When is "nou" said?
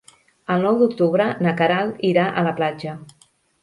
0.67-0.79